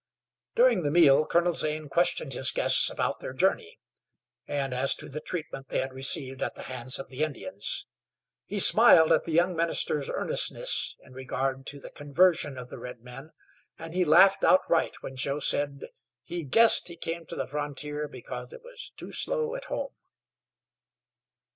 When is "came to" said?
16.97-17.35